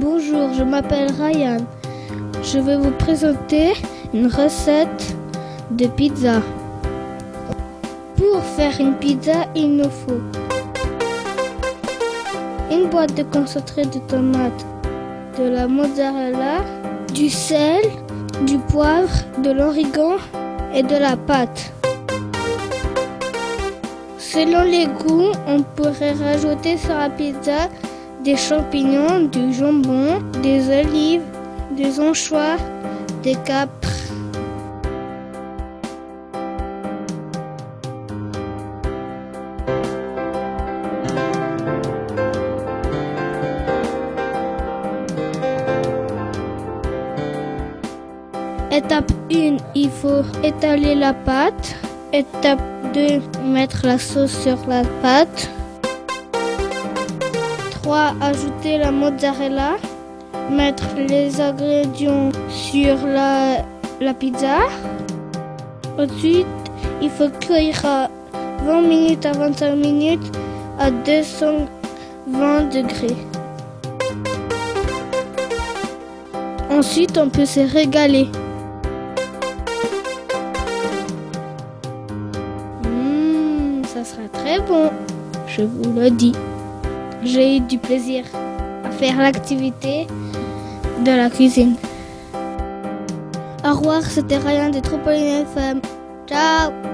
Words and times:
Bonjour, 0.00 0.54
je 0.54 0.62
m'appelle 0.62 1.10
Ryan. 1.10 1.56
Je 2.44 2.60
vais 2.60 2.76
vous 2.76 2.92
présenter 2.92 3.72
une 4.14 4.28
recette 4.28 5.16
de 5.72 5.88
pizza. 5.88 6.40
Pour 8.16 8.40
faire 8.56 8.78
une 8.78 8.94
pizza, 8.94 9.46
il 9.56 9.74
nous 9.74 9.90
faut 9.90 10.20
une 12.70 12.88
boîte 12.90 13.16
de 13.16 13.24
concentré 13.24 13.86
de 13.86 13.98
tomate, 14.06 14.64
de 15.36 15.48
la 15.48 15.66
mozzarella, 15.66 16.60
du 17.12 17.28
sel, 17.28 17.82
du 18.46 18.58
poivre, 18.58 19.10
de 19.42 19.50
l'origan 19.50 20.18
et 20.72 20.84
de 20.84 20.94
la 20.94 21.16
pâte. 21.16 21.72
Selon 24.16 24.62
les 24.62 24.86
goûts, 24.86 25.32
on 25.48 25.62
pourrait 25.62 26.12
rajouter 26.12 26.76
sur 26.76 26.96
la 26.96 27.10
pizza 27.10 27.68
des 28.24 28.36
champignons, 28.36 29.20
du 29.32 29.52
jambon, 29.54 29.87
des 30.48 30.80
olives, 30.80 31.28
des 31.76 32.00
anchois, 32.00 32.56
des 33.22 33.36
capres. 33.48 33.94
Étape 48.70 49.12
1, 49.30 49.56
il 49.74 49.90
faut 49.90 50.22
étaler 50.42 50.94
la 50.94 51.12
pâte. 51.12 51.76
Étape 52.14 52.62
2, 52.94 53.20
mettre 53.44 53.80
la 53.84 53.98
sauce 53.98 54.38
sur 54.44 54.58
la 54.66 54.82
pâte. 55.02 55.50
3. 57.82 58.14
Ajouter 58.22 58.78
la 58.78 58.90
mozzarella. 58.90 59.76
Mettre 60.50 60.84
les 60.96 61.40
ingrédients 61.40 62.30
sur 62.48 62.96
la, 63.06 63.64
la 64.00 64.14
pizza. 64.14 64.58
Ensuite, 65.98 66.46
il 67.02 67.10
faut 67.10 67.28
cuire 67.40 67.84
à 67.84 68.08
20 68.64 68.82
minutes 68.82 69.26
à 69.26 69.32
25 69.32 69.76
minutes 69.76 70.32
à 70.78 70.90
220 70.90 72.62
degrés. 72.72 73.16
Ensuite, 76.70 77.18
on 77.18 77.28
peut 77.28 77.46
se 77.46 77.60
régaler. 77.60 78.28
Mmh, 82.84 83.84
ça 83.84 84.04
sera 84.04 84.28
très 84.32 84.60
bon, 84.60 84.90
je 85.46 85.62
vous 85.62 85.98
le 85.98 86.10
dis. 86.10 86.34
J'ai 87.24 87.56
eu 87.56 87.60
du 87.60 87.78
plaisir 87.78 88.24
faire 88.98 89.18
l'activité 89.18 90.06
de 91.04 91.10
la 91.10 91.30
cuisine. 91.30 91.76
Au 93.64 93.74
revoir, 93.74 94.02
c'était 94.02 94.38
Ryan 94.38 94.70
de 94.70 94.80
Tropoline 94.80 95.44
FM. 95.46 95.80
Ciao 96.26 96.87